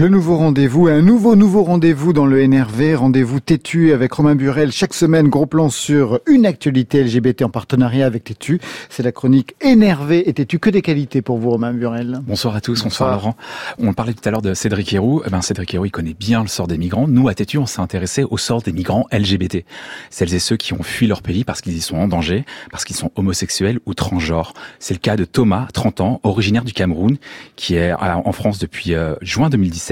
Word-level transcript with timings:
Le 0.00 0.08
nouveau 0.08 0.38
rendez-vous, 0.38 0.86
un 0.86 1.02
nouveau 1.02 1.36
nouveau 1.36 1.62
rendez-vous 1.62 2.14
dans 2.14 2.24
le 2.24 2.42
NRV, 2.48 2.94
rendez-vous 2.94 3.38
têtu 3.38 3.92
avec 3.92 4.10
Romain 4.14 4.34
Burel. 4.34 4.72
Chaque 4.72 4.94
semaine, 4.94 5.28
gros 5.28 5.44
plan 5.44 5.68
sur 5.68 6.20
une 6.26 6.46
actualité 6.46 7.04
LGBT 7.04 7.42
en 7.42 7.50
partenariat 7.50 8.06
avec 8.06 8.24
Tétu. 8.24 8.62
C'est 8.88 9.02
la 9.02 9.12
chronique 9.12 9.56
énervé 9.60 10.26
et 10.26 10.32
Tétu. 10.32 10.58
Que 10.58 10.70
des 10.70 10.80
qualités 10.80 11.20
pour 11.20 11.36
vous, 11.36 11.50
Romain 11.50 11.74
Burel. 11.74 12.20
Bonsoir 12.22 12.56
à 12.56 12.62
tous, 12.62 12.82
bonsoir, 12.82 13.12
Laurent. 13.12 13.36
On 13.78 13.92
parlait 13.92 14.14
tout 14.14 14.26
à 14.26 14.30
l'heure 14.30 14.40
de 14.40 14.54
Cédric 14.54 14.90
Héroux. 14.90 15.20
Eh 15.26 15.28
ben, 15.28 15.42
Cédric 15.42 15.74
Héroux, 15.74 15.84
il 15.84 15.90
connaît 15.90 16.16
bien 16.18 16.40
le 16.40 16.48
sort 16.48 16.66
des 16.66 16.78
migrants. 16.78 17.06
Nous, 17.06 17.28
à 17.28 17.34
Tétu, 17.34 17.58
on 17.58 17.66
s'est 17.66 17.82
intéressé 17.82 18.24
au 18.24 18.38
sort 18.38 18.62
des 18.62 18.72
migrants 18.72 19.06
LGBT. 19.12 19.66
Celles 20.08 20.32
et 20.32 20.38
ceux 20.38 20.56
qui 20.56 20.72
ont 20.72 20.82
fui 20.82 21.08
leur 21.08 21.20
pays 21.20 21.44
parce 21.44 21.60
qu'ils 21.60 21.76
y 21.76 21.82
sont 21.82 21.98
en 21.98 22.08
danger, 22.08 22.46
parce 22.70 22.86
qu'ils 22.86 22.96
sont 22.96 23.12
homosexuels 23.16 23.80
ou 23.84 23.92
transgenres. 23.92 24.54
C'est 24.78 24.94
le 24.94 25.00
cas 25.00 25.16
de 25.16 25.26
Thomas, 25.26 25.68
30 25.74 26.00
ans, 26.00 26.20
originaire 26.22 26.64
du 26.64 26.72
Cameroun, 26.72 27.18
qui 27.56 27.74
est 27.74 27.92
en 27.92 28.32
France 28.32 28.58
depuis 28.58 28.94
euh, 28.94 29.14
juin 29.20 29.50
2017 29.50 29.89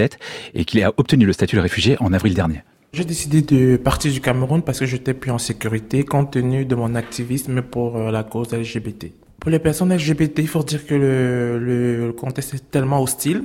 et 0.55 0.65
qu'il 0.65 0.83
a 0.83 0.93
obtenu 0.97 1.27
le 1.27 1.33
statut 1.33 1.57
de 1.57 1.61
réfugié 1.61 1.97
en 2.01 2.12
avril 2.12 2.34
dernier. 2.34 2.62
J'ai 2.93 3.05
décidé 3.05 3.43
de 3.43 3.77
partir 3.77 4.11
du 4.11 4.20
Cameroun 4.20 4.62
parce 4.62 4.79
que 4.79 4.87
j'étais 4.87 5.12
plus 5.12 5.30
en 5.30 5.39
sécurité 5.39 6.05
compte 6.05 6.33
tenu 6.33 6.65
de 6.65 6.75
mon 6.75 6.95
activisme 6.95 7.61
pour 7.61 7.97
euh, 7.97 8.11
la 8.11 8.23
cause 8.23 8.53
LGBT. 8.53 9.12
Pour 9.41 9.53
les 9.53 9.61
personnes 9.61 9.95
LGBT, 9.95 10.41
il 10.41 10.48
faut 10.48 10.65
dire 10.65 10.84
que 10.84 10.95
le, 10.95 11.59
le, 11.59 12.12
contexte 12.12 12.55
est 12.55 12.70
tellement 12.70 13.01
hostile 13.01 13.45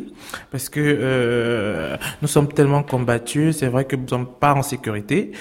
parce 0.49 0.67
que 0.67 0.79
euh, 0.81 1.97
nous 2.23 2.27
sommes 2.27 2.47
tellement 2.47 2.81
combattus. 2.81 3.57
C'est 3.57 3.67
vrai 3.67 3.85
que 3.85 3.95
nous 3.95 4.03
ne 4.03 4.07
sommes 4.07 4.27
pas 4.39 4.55
en 4.55 4.63
sécurité 4.63 5.33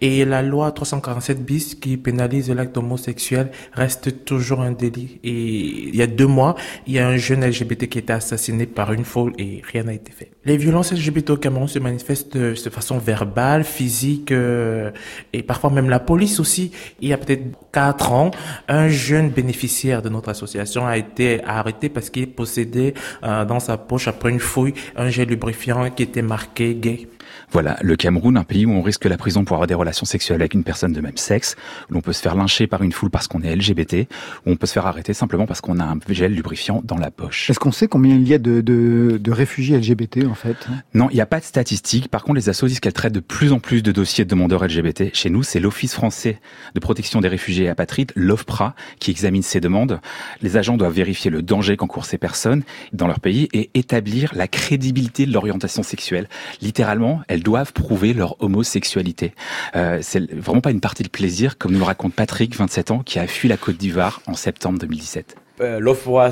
et 0.00 0.24
la 0.24 0.40
loi 0.40 0.72
347 0.72 1.44
bis 1.44 1.74
qui 1.74 1.98
pénalise 1.98 2.50
l'acte 2.50 2.78
homosexuel 2.78 3.50
reste 3.72 4.24
toujours 4.24 4.62
un 4.62 4.72
délit. 4.72 5.20
Et 5.24 5.88
il 5.88 5.96
y 5.96 6.00
a 6.00 6.06
deux 6.06 6.26
mois, 6.26 6.54
il 6.86 6.94
y 6.94 7.00
a 7.00 7.06
un 7.06 7.18
jeune 7.18 7.44
LGBT 7.44 7.86
qui 7.88 7.98
a 7.98 8.00
été 8.00 8.12
assassiné 8.12 8.64
par 8.66 8.92
une 8.94 9.04
foule 9.04 9.34
et 9.36 9.60
rien 9.70 9.82
n'a 9.82 9.92
été 9.92 10.12
fait. 10.12 10.30
Les 10.44 10.56
violences 10.56 10.92
LGBT 10.92 11.30
au 11.30 11.36
Cameroun 11.36 11.66
se 11.66 11.80
manifestent 11.80 12.36
de, 12.36 12.54
façon 12.54 12.98
verbale, 12.98 13.64
physique 13.64 14.30
euh, 14.30 14.92
et 15.32 15.42
parfois 15.42 15.68
même 15.70 15.90
la 15.90 15.98
police 15.98 16.38
aussi. 16.38 16.70
Il 17.00 17.08
y 17.08 17.12
a 17.12 17.18
peut-être 17.18 17.42
quatre 17.72 18.12
ans, 18.12 18.30
un 18.68 18.88
jeune 18.88 19.30
bénéficiaire 19.30 20.00
de 20.00 20.08
notre 20.08 20.28
association 20.28 20.86
a 20.86 20.96
été 20.96 21.42
arrêté 21.44 21.88
parce 21.88 22.08
qu'il 22.08 22.30
possédait 22.30 22.94
euh, 23.24 23.44
dans 23.44 23.58
sa 23.58 23.76
poche, 23.76 24.06
après 24.06 24.30
une 24.30 24.38
fouille, 24.38 24.74
un 24.96 25.10
gel 25.10 25.28
lubrifiant 25.28 25.90
qui 25.90 26.04
était 26.04 26.22
marqué 26.22 26.74
gay. 26.76 27.08
Voilà, 27.50 27.78
le 27.82 27.96
Cameroun, 27.96 28.36
un 28.36 28.44
pays 28.44 28.66
où 28.66 28.72
on 28.72 28.82
risque 28.82 29.04
la 29.04 29.16
prison 29.16 29.44
pour 29.44 29.56
avoir 29.56 29.66
des 29.66 29.74
relations 29.74 30.06
sexuelles 30.06 30.40
avec 30.40 30.54
une 30.54 30.64
personne 30.64 30.92
de 30.92 31.00
même 31.00 31.16
sexe, 31.16 31.56
où 31.90 31.94
l'on 31.94 32.00
peut 32.00 32.12
se 32.12 32.22
faire 32.22 32.34
lyncher 32.34 32.66
par 32.66 32.82
une 32.82 32.92
foule 32.92 33.10
parce 33.10 33.28
qu'on 33.28 33.42
est 33.42 33.54
LGBT, 33.54 34.08
où 34.46 34.50
on 34.50 34.56
peut 34.56 34.66
se 34.66 34.72
faire 34.72 34.86
arrêter 34.86 35.14
simplement 35.14 35.46
parce 35.46 35.60
qu'on 35.60 35.78
a 35.78 35.84
un 35.84 35.98
gel 36.08 36.34
lubrifiant 36.34 36.82
dans 36.84 36.96
la 36.96 37.10
poche. 37.10 37.50
Est-ce 37.50 37.58
qu'on 37.58 37.72
sait 37.72 37.88
combien 37.88 38.16
il 38.16 38.28
y 38.28 38.34
a 38.34 38.38
de, 38.38 38.60
de, 38.60 39.18
de 39.18 39.30
réfugiés 39.30 39.78
LGBT 39.78 40.26
en 40.26 40.34
fait 40.34 40.56
Non, 40.94 41.08
il 41.10 41.14
n'y 41.14 41.20
a 41.20 41.26
pas 41.26 41.40
de 41.40 41.44
statistiques. 41.44 42.08
Par 42.08 42.22
contre, 42.22 42.36
les 42.36 42.48
assos 42.48 42.66
disent 42.66 42.80
qu'elles 42.80 42.92
traitent 42.92 43.12
de 43.12 43.20
plus 43.20 43.52
en 43.52 43.58
plus 43.58 43.82
de 43.82 43.92
dossiers 43.92 44.24
de 44.24 44.30
demandeurs 44.30 44.64
LGBT. 44.64 45.14
Chez 45.14 45.30
nous, 45.30 45.42
c'est 45.42 45.60
l'Office 45.60 45.94
français 45.94 46.40
de 46.74 46.80
protection 46.80 47.20
des 47.20 47.28
réfugiés 47.28 47.66
et 47.66 47.68
apatrides, 47.68 48.12
l'OFPRA, 48.14 48.74
qui 48.98 49.10
examine 49.10 49.42
ces 49.42 49.60
demandes. 49.60 50.00
Les 50.42 50.56
agents 50.56 50.76
doivent 50.76 50.92
vérifier 50.92 51.30
le 51.30 51.42
danger 51.42 51.76
qu'encourent 51.76 52.06
ces 52.06 52.18
personnes 52.18 52.62
dans 52.92 53.06
leur 53.06 53.20
pays 53.20 53.48
et 53.52 53.70
établir 53.74 54.32
la 54.34 54.48
crédibilité 54.48 55.26
de 55.26 55.32
l'orientation 55.32 55.82
sexuelle. 55.82 56.28
Littéralement, 56.60 57.17
elles 57.28 57.42
doivent 57.42 57.72
prouver 57.72 58.12
leur 58.12 58.40
homosexualité. 58.42 59.34
Euh, 59.74 59.98
c'est 60.02 60.30
vraiment 60.32 60.60
pas 60.60 60.70
une 60.70 60.80
partie 60.80 61.02
de 61.02 61.08
plaisir, 61.08 61.58
comme 61.58 61.72
nous 61.72 61.84
raconte 61.84 62.14
Patrick, 62.14 62.54
27 62.54 62.90
ans, 62.90 62.98
qui 63.00 63.18
a 63.18 63.26
fui 63.26 63.48
la 63.48 63.56
Côte 63.56 63.76
d'Ivoire 63.76 64.20
en 64.26 64.34
septembre 64.34 64.78
2017. 64.78 65.36
Euh, 65.60 65.80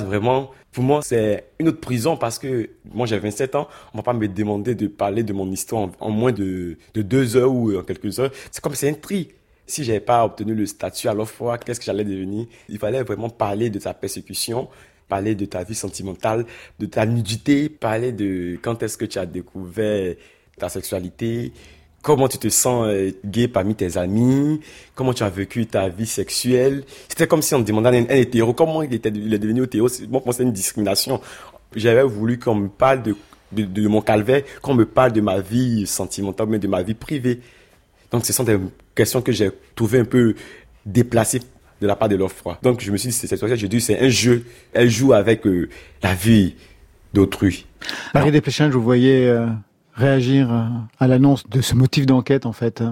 vraiment, 0.06 0.50
pour 0.72 0.84
moi, 0.84 1.00
c'est 1.02 1.44
une 1.58 1.68
autre 1.68 1.80
prison 1.80 2.16
parce 2.16 2.38
que 2.38 2.70
moi, 2.92 3.06
j'ai 3.06 3.18
27 3.18 3.54
ans. 3.54 3.68
On 3.94 3.98
va 3.98 4.02
pas 4.02 4.12
me 4.12 4.28
demander 4.28 4.74
de 4.74 4.86
parler 4.86 5.22
de 5.22 5.32
mon 5.32 5.50
histoire 5.50 5.88
en, 6.00 6.10
moins 6.10 6.32
de, 6.32 6.76
de, 6.94 7.02
deux 7.02 7.36
heures 7.36 7.52
ou 7.52 7.76
en 7.76 7.82
quelques 7.82 8.20
heures. 8.20 8.30
C'est 8.50 8.60
comme 8.60 8.75
c'est 8.75 8.88
un 8.88 8.94
tri. 8.94 9.28
Si 9.66 9.82
j'avais 9.82 10.00
pas 10.00 10.25
obtenu 10.25 10.54
le 10.54 10.64
statut 10.66 11.08
à 11.08 11.14
l'OFOA, 11.14 11.58
qu'est-ce 11.58 11.80
que 11.80 11.86
j'allais 11.86 12.04
devenir? 12.04 12.46
Il 12.69 12.78
fallait 12.78 13.02
vraiment 13.02 13.30
parler 13.30 13.69
de 13.69 13.80
ta 13.80 13.94
persécution, 13.94 14.69
parler 15.08 15.34
de 15.34 15.44
ta 15.44 15.64
vie 15.64 15.75
sentimentale, 15.75 16.46
de 16.78 16.86
ta 16.86 17.04
nudité, 17.04 17.69
parler 17.69 18.12
de 18.12 18.58
quand 18.62 18.82
est-ce 18.82 18.96
que 18.96 19.04
tu 19.04 19.19
as 19.19 19.26
découvert 19.26 20.14
ta 20.59 20.69
sexualité, 20.69 21.53
comment 22.06 22.28
tu 22.28 22.39
te 22.39 22.49
sens 22.49 22.87
euh, 22.87 23.11
gay 23.25 23.49
parmi 23.49 23.75
tes 23.75 23.97
amis, 23.97 24.61
comment 24.94 25.12
tu 25.12 25.25
as 25.25 25.28
vécu 25.28 25.67
ta 25.67 25.89
vie 25.89 26.06
sexuelle. 26.06 26.84
C'était 27.09 27.27
comme 27.27 27.43
si 27.43 27.55
on 27.55 27.61
demandait 27.61 27.89
à 27.89 27.93
un, 27.93 28.17
hétéro 28.17 28.53
comment 28.53 28.83
il, 28.83 28.94
était, 28.94 29.09
il 29.09 29.34
est 29.34 29.39
devenu 29.39 29.65
hétéro. 29.65 29.89
Moi, 30.09 30.22
c'est 30.31 30.44
une 30.44 30.53
discrimination. 30.53 31.21
J'avais 31.75 32.05
voulu 32.05 32.39
qu'on 32.39 32.55
me 32.55 32.69
parle 32.69 33.03
de, 33.03 33.17
de, 33.53 33.89
mon 33.89 34.00
calvaire, 34.00 34.43
qu'on 34.62 34.75
me 34.75 34.87
parle 34.87 35.12
de 35.12 35.21
ma 35.21 35.41
vie 35.41 35.87
sentimentale, 35.87 36.47
mais 36.49 36.61
de 36.61 36.69
ma 36.69 36.83
vie 36.83 36.94
privée. 36.94 37.41
Donc, 38.12 38.25
ce 38.25 38.33
sont 38.33 38.44
des 38.44 38.56
questions 38.94 39.21
que 39.21 39.33
j'ai 39.33 39.50
trouvées 39.75 39.99
un 39.99 40.05
peu 40.05 40.34
déplacées 40.84 41.41
de 41.81 41.87
la 41.88 41.97
part 41.97 42.09
de 42.09 42.15
l'offre. 42.15 42.56
Donc, 42.62 42.81
je 42.81 42.93
me 42.93 42.97
suis 42.97 43.09
dit, 43.09 43.15
c'est 43.15 43.27
cette 43.27 43.56
je 43.56 43.67
dis, 43.67 43.81
c'est 43.81 43.99
un 43.99 44.09
jeu. 44.09 44.44
Elle 44.73 44.91
joue 44.91 45.12
avec 45.12 45.44
euh, 45.47 45.69
la 46.05 46.15
vie 46.15 46.55
d'autrui. 47.12 47.67
Marie 48.15 48.31
Desplechin, 48.31 48.71
je 48.71 48.77
vous 48.77 48.84
voyais 48.84 49.27
euh, 49.27 49.47
réagir 49.96 50.48
à 50.98 51.06
l'annonce 51.08 51.48
de 51.48 51.60
ce 51.60 51.74
motif 51.74 52.06
d'enquête 52.06 52.46
en 52.46 52.52
fait 52.52 52.82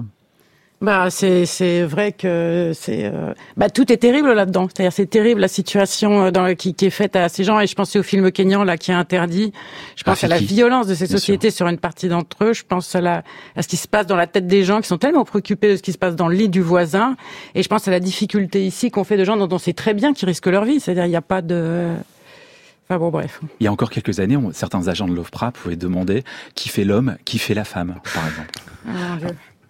bah 0.81 1.09
c'est 1.09 1.45
c'est 1.45 1.83
vrai 1.83 2.11
que 2.11 2.71
c'est 2.73 3.05
euh, 3.05 3.33
bah 3.55 3.69
tout 3.69 3.91
est 3.91 3.97
terrible 3.97 4.33
là-dedans. 4.33 4.67
C'est-à-dire 4.67 4.91
c'est 4.91 5.05
terrible 5.05 5.39
la 5.39 5.47
situation 5.47 6.25
euh, 6.25 6.31
dans 6.31 6.53
qui, 6.53 6.73
qui 6.73 6.85
est 6.85 6.89
faite 6.89 7.15
à 7.15 7.29
ces 7.29 7.45
gens 7.45 7.61
et 7.61 7.67
je 7.67 7.73
pense 7.75 7.95
au 7.95 8.03
film 8.03 8.29
Kenyan 8.29 8.63
là 8.65 8.77
qui 8.77 8.91
est 8.91 8.95
interdit. 8.95 9.53
Je 9.95 10.03
pense 10.03 10.23
à 10.23 10.27
la 10.27 10.37
violence 10.37 10.87
de 10.87 10.93
ces 10.93 11.07
sociétés 11.07 11.49
sur 11.49 11.67
une 11.67 11.77
partie 11.77 12.09
d'entre 12.09 12.43
eux. 12.43 12.53
Je 12.53 12.63
pense 12.63 12.93
à 12.93 13.01
la 13.01 13.23
à 13.55 13.61
ce 13.61 13.69
qui 13.69 13.77
se 13.77 13.87
passe 13.87 14.05
dans 14.05 14.17
la 14.17 14.27
tête 14.27 14.47
des 14.47 14.63
gens 14.63 14.81
qui 14.81 14.87
sont 14.87 14.97
tellement 14.97 15.23
préoccupés 15.23 15.71
de 15.71 15.77
ce 15.77 15.81
qui 15.81 15.93
se 15.93 15.97
passe 15.97 16.15
dans 16.15 16.27
le 16.27 16.35
lit 16.35 16.49
du 16.49 16.61
voisin 16.61 17.15
et 17.55 17.63
je 17.63 17.69
pense 17.69 17.87
à 17.87 17.91
la 17.91 18.01
difficulté 18.01 18.65
ici 18.65 18.91
qu'on 18.91 19.05
fait 19.05 19.17
de 19.17 19.23
gens 19.23 19.37
dont 19.37 19.53
on 19.55 19.59
sait 19.59 19.73
très 19.73 19.93
bien 19.93 20.13
qu'ils 20.13 20.27
risquent 20.27 20.47
leur 20.47 20.65
vie. 20.65 20.81
C'est-à-dire 20.81 21.05
il 21.05 21.09
n'y 21.09 21.15
a 21.15 21.21
pas 21.21 21.41
de 21.41 21.93
Enfin 22.87 22.99
bon, 22.99 23.09
bref. 23.09 23.41
Il 23.59 23.63
y 23.63 23.67
a 23.67 23.71
encore 23.71 23.89
quelques 23.89 24.19
années, 24.19 24.37
certains 24.53 24.87
agents 24.87 25.07
de 25.07 25.13
l'OFPRA 25.13 25.51
pouvaient 25.51 25.75
demander 25.75 26.23
qui 26.53 26.69
fait 26.69 26.83
l'homme, 26.83 27.17
qui 27.25 27.39
fait 27.39 27.55
la 27.55 27.63
femme, 27.63 27.95
par 28.13 28.27
exemple. 28.27 28.51
Ah, 28.87 29.17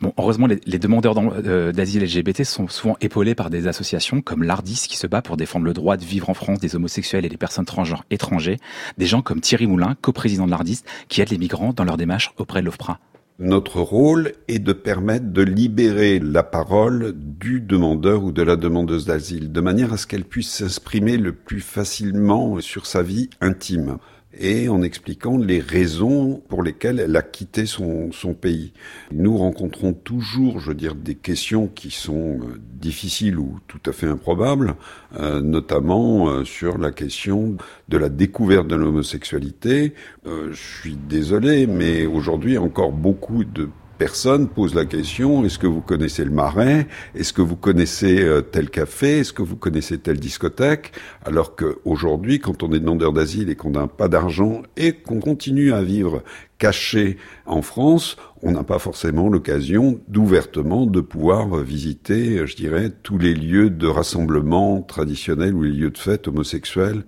bon, 0.01 0.13
heureusement, 0.17 0.47
les, 0.47 0.79
demandeurs 0.79 1.15
euh, 1.17 1.71
d'asile 1.71 2.03
LGBT 2.03 2.43
sont 2.43 2.67
souvent 2.67 2.97
épaulés 2.99 3.33
par 3.33 3.49
des 3.49 3.67
associations 3.67 4.21
comme 4.21 4.43
l'ARDIS 4.43 4.87
qui 4.89 4.97
se 4.97 5.07
bat 5.07 5.21
pour 5.21 5.37
défendre 5.37 5.63
le 5.63 5.73
droit 5.73 5.95
de 5.95 6.03
vivre 6.03 6.29
en 6.29 6.33
France 6.33 6.59
des 6.59 6.75
homosexuels 6.75 7.25
et 7.25 7.29
des 7.29 7.37
personnes 7.37 7.65
transgenres 7.65 8.03
étrangers, 8.11 8.57
des 8.97 9.05
gens 9.05 9.21
comme 9.21 9.39
Thierry 9.39 9.67
Moulin, 9.67 9.95
coprésident 10.01 10.45
de 10.45 10.51
l'ARDIS, 10.51 10.81
qui 11.07 11.21
aide 11.21 11.29
les 11.29 11.37
migrants 11.37 11.71
dans 11.71 11.85
leur 11.85 11.95
démarche 11.95 12.33
auprès 12.37 12.59
de 12.59 12.65
l'OFPRA. 12.65 12.99
Notre 13.37 13.81
rôle 13.81 14.31
est 14.47 14.59
de 14.59 14.71
permettre 14.71 15.33
de 15.33 15.41
libérer 15.41 16.19
la 16.19 16.41
parole 16.41 17.13
du 17.17 17.59
demandeur 17.59 18.23
ou 18.23 18.31
de 18.31 18.41
la 18.41 18.55
demandeuse 18.55 19.05
d'asile, 19.05 19.51
de 19.51 19.59
manière 19.59 19.91
à 19.91 19.97
ce 19.97 20.07
qu'elle 20.07 20.23
puisse 20.23 20.49
s'exprimer 20.49 21.17
le 21.17 21.33
plus 21.33 21.59
facilement 21.59 22.61
sur 22.61 22.85
sa 22.85 23.03
vie 23.03 23.29
intime 23.41 23.97
et 24.39 24.69
en 24.69 24.81
expliquant 24.81 25.37
les 25.37 25.59
raisons 25.59 26.41
pour 26.49 26.63
lesquelles 26.63 26.99
elle 26.99 27.15
a 27.15 27.21
quitté 27.21 27.65
son, 27.65 28.09
pays. 28.39 28.73
Nous 29.11 29.37
rencontrons 29.37 29.93
toujours, 29.93 30.59
je 30.59 30.69
veux 30.69 30.75
dire, 30.75 30.95
des 30.95 31.15
questions 31.15 31.67
qui 31.67 31.91
sont 31.91 32.39
euh, 32.41 32.59
difficiles 32.73 33.37
ou 33.37 33.59
tout 33.67 33.79
à 33.85 33.91
fait 33.91 34.07
improbables, 34.07 34.75
euh, 35.19 35.41
notamment 35.41 36.27
euh, 36.27 36.43
sur 36.43 36.77
la 36.77 36.91
question 36.91 37.55
de 37.87 37.97
la 37.97 38.09
découverte 38.09 38.67
de 38.67 38.75
l'homosexualité. 38.75 39.93
je 40.25 40.53
suis 40.53 40.95
désolé, 40.95 41.67
mais 41.67 42.05
aujourd'hui 42.05 42.57
encore 42.57 42.91
beaucoup 42.91 43.43
de 43.43 43.69
personne 43.97 44.47
pose 44.47 44.75
la 44.75 44.85
question 44.85 45.45
est-ce 45.45 45.59
que 45.59 45.67
vous 45.67 45.81
connaissez 45.81 46.23
le 46.23 46.31
marais? 46.31 46.87
Est-ce 47.15 47.33
que 47.33 47.41
vous 47.41 47.55
connaissez 47.55 48.23
euh, 48.23 48.41
tel 48.41 48.69
café? 48.69 49.19
Est-ce 49.19 49.33
que 49.33 49.41
vous 49.41 49.55
connaissez 49.55 49.97
telle 49.97 50.19
discothèque? 50.19 50.91
Alors 51.25 51.55
qu'aujourd'hui, 51.55 52.39
quand 52.39 52.63
on 52.63 52.71
est 52.71 52.79
demandeur 52.79 53.13
d'asile 53.13 53.49
et 53.49 53.55
qu'on 53.55 53.71
n'a 53.71 53.87
pas 53.87 54.07
d'argent 54.07 54.63
et 54.77 54.93
qu'on 54.93 55.19
continue 55.19 55.73
à 55.73 55.81
vivre 55.81 56.23
caché 56.57 57.17
en 57.45 57.61
France, 57.61 58.17
on 58.41 58.51
n'a 58.51 58.63
pas 58.63 58.79
forcément 58.79 59.29
l'occasion 59.29 59.99
d'ouvertement 60.07 60.85
de 60.85 61.01
pouvoir 61.01 61.57
visiter, 61.57 62.45
je 62.45 62.55
dirais, 62.55 62.91
tous 63.03 63.17
les 63.17 63.33
lieux 63.33 63.69
de 63.69 63.87
rassemblement 63.87 64.81
traditionnels 64.81 65.53
ou 65.53 65.63
les 65.63 65.71
lieux 65.71 65.91
de 65.91 65.97
fête 65.97 66.27
homosexuels. 66.27 67.03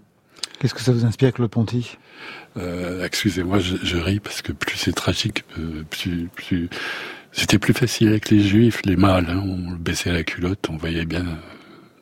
Qu'est-ce 0.60 0.74
que 0.74 0.82
ça 0.82 0.92
vous 0.92 1.06
inspire, 1.06 1.34
Claude 1.34 1.52
Ponty? 1.52 1.98
Euh, 2.58 3.06
excusez-moi, 3.06 3.60
je, 3.60 3.98
ris 3.98 4.20
parce 4.20 4.42
que 4.42 4.52
plus 4.52 4.76
c'est 4.76 4.94
tragique, 4.94 5.44
euh, 5.60 5.84
plus, 5.90 6.30
plus 6.34 6.70
c'était 7.32 7.60
plus 7.60 7.74
facile 7.74 8.08
avec 8.08 8.32
les 8.32 8.40
juifs, 8.40 8.82
les 8.84 8.96
mâles. 8.96 9.28
Hein, 9.30 9.44
on 9.46 9.74
baissait 9.74 10.12
la 10.12 10.24
culotte, 10.24 10.68
on 10.70 10.78
voyait 10.78 11.06
bien. 11.06 11.24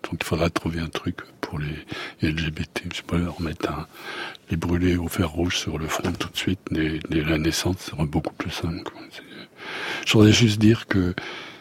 Donc 0.03 0.21
il 0.21 0.23
faudra 0.23 0.49
trouver 0.49 0.79
un 0.79 0.87
truc 0.87 1.17
pour 1.41 1.59
les 1.59 2.29
LGBT. 2.29 2.83
Je 2.93 2.97
sais 2.97 3.17
leur 3.17 3.41
mettre 3.41 3.69
un, 3.69 3.87
les 4.49 4.55
brûler 4.55 4.95
au 4.95 5.09
fer 5.09 5.29
rouge 5.29 5.57
sur 5.57 5.77
le 5.77 5.87
front 5.87 6.13
tout 6.13 6.29
de 6.29 6.37
suite 6.37 6.59
dès, 6.71 6.99
la 7.09 7.37
naissance, 7.37 7.77
ça 7.79 7.91
serait 7.91 8.05
beaucoup 8.05 8.33
plus 8.33 8.51
simple. 8.51 8.93
Je 10.05 10.13
voudrais 10.13 10.31
juste 10.31 10.59
dire 10.59 10.87
que 10.87 11.13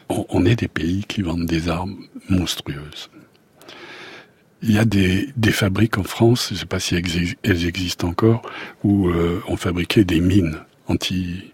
on 0.09 0.45
est 0.45 0.57
des 0.57 0.69
pays 0.69 1.05
qui 1.09 1.23
vendent 1.23 1.47
des 1.47 1.69
armes 1.69 1.97
monstrueuses. 2.29 3.09
Il 4.67 4.73
y 4.73 4.79
a 4.79 4.87
des, 4.87 5.29
des 5.37 5.53
fabriques 5.53 5.99
en 5.99 6.05
France, 6.05 6.47
je 6.49 6.55
ne 6.55 6.59
sais 6.61 6.67
pas 6.67 6.81
si 6.81 6.95
elles 7.43 7.67
existent 7.67 8.09
encore, 8.09 8.41
où 8.83 9.09
euh, 9.09 9.43
on 9.47 9.59
fabriquait 9.59 10.05
des 10.05 10.21
mines 10.21 10.57
anti. 10.89 11.53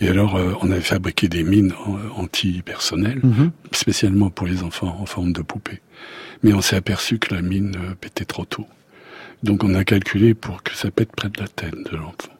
Et 0.00 0.06
alors, 0.06 0.36
euh, 0.36 0.52
on 0.60 0.70
avait 0.70 0.80
fabriqué 0.80 1.26
des 1.26 1.42
mines 1.42 1.72
anti-personnelles, 2.16 3.20
mhm. 3.24 3.50
spécialement 3.72 4.30
pour 4.30 4.46
les 4.46 4.62
enfants 4.62 4.96
en 5.00 5.06
forme 5.06 5.32
de 5.32 5.42
poupée. 5.42 5.80
Mais 6.44 6.52
on 6.52 6.60
s'est 6.60 6.76
aperçu 6.76 7.18
que 7.18 7.34
la 7.34 7.42
mine 7.42 7.76
pétait 8.00 8.24
trop 8.24 8.44
tôt. 8.44 8.68
Donc 9.42 9.64
on 9.64 9.74
a 9.74 9.84
calculé 9.84 10.34
pour 10.34 10.62
que 10.62 10.74
ça 10.76 10.92
pète 10.92 11.10
près 11.16 11.30
de 11.30 11.40
la 11.40 11.48
tête 11.48 11.74
de 11.74 11.96
l'enfant. 11.96 12.33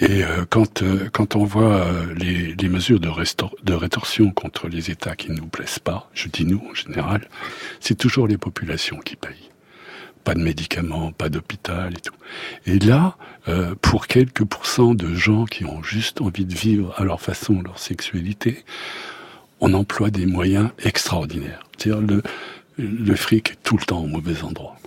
Et 0.00 0.24
euh, 0.24 0.44
quand 0.48 0.82
euh, 0.82 1.08
quand 1.12 1.36
on 1.36 1.44
voit 1.44 1.76
euh, 1.76 2.14
les, 2.14 2.54
les, 2.54 2.68
mesures 2.68 2.98
de, 2.98 3.08
de 3.62 3.74
rétorsion 3.74 4.30
contre 4.32 4.68
les 4.68 4.90
États 4.90 5.14
qui 5.14 5.30
ne 5.30 5.36
nous 5.36 5.46
plaisent 5.46 5.78
pas, 5.78 6.10
je 6.14 6.28
dis 6.28 6.44
nous 6.44 6.62
en 6.70 6.74
général, 6.74 7.28
c'est 7.80 7.94
toujours 7.94 8.26
les 8.26 8.38
populations 8.38 8.98
qui 8.98 9.14
payent. 9.16 9.50
Pas 10.24 10.34
de 10.34 10.40
médicaments, 10.40 11.12
pas 11.12 11.28
d'hôpital 11.28 11.92
et 11.92 12.00
tout. 12.00 12.14
Et 12.64 12.78
là, 12.78 13.18
pour 13.82 14.06
quelques 14.06 14.44
pourcents 14.44 14.94
de 14.94 15.14
gens 15.14 15.44
qui 15.44 15.66
ont 15.66 15.82
juste 15.82 16.22
envie 16.22 16.46
de 16.46 16.54
vivre 16.54 16.94
à 16.96 17.04
leur 17.04 17.20
façon 17.20 17.60
leur 17.60 17.78
sexualité, 17.78 18.64
on 19.60 19.74
emploie 19.74 20.08
des 20.08 20.24
moyens 20.24 20.70
extraordinaires. 20.82 21.62
C'est-à-dire 21.76 22.00
le, 22.00 22.22
le 22.78 23.16
fric 23.16 23.50
est 23.50 23.62
tout 23.62 23.76
le 23.76 23.84
temps 23.84 24.00
au 24.00 24.06
mauvais 24.06 24.42
endroit. 24.44 24.78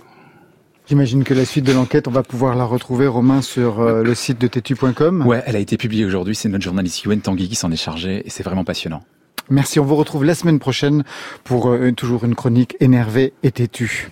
J'imagine 0.88 1.22
que 1.22 1.34
la 1.34 1.44
suite 1.44 1.66
de 1.66 1.72
l'enquête, 1.72 2.08
on 2.08 2.10
va 2.10 2.22
pouvoir 2.22 2.56
la 2.56 2.64
retrouver, 2.64 3.06
Romain, 3.06 3.42
sur 3.42 3.80
euh, 3.80 4.02
le 4.02 4.14
site 4.14 4.40
de 4.40 4.46
tétu.com. 4.46 5.26
Ouais, 5.26 5.42
elle 5.44 5.54
a 5.54 5.58
été 5.58 5.76
publiée 5.76 6.06
aujourd'hui. 6.06 6.34
C'est 6.34 6.48
notre 6.48 6.64
journaliste 6.64 7.02
Yuen 7.02 7.20
Tanguy 7.20 7.46
qui 7.46 7.56
s'en 7.56 7.70
est 7.70 7.76
chargé 7.76 8.26
et 8.26 8.30
c'est 8.30 8.42
vraiment 8.42 8.64
passionnant. 8.64 9.02
Merci. 9.50 9.80
On 9.80 9.84
vous 9.84 9.96
retrouve 9.96 10.24
la 10.24 10.34
semaine 10.34 10.58
prochaine 10.58 11.04
pour 11.44 11.68
euh, 11.68 11.92
toujours 11.92 12.24
une 12.24 12.34
chronique 12.34 12.74
énervée 12.80 13.34
et 13.42 13.50
têtue. 13.50 14.08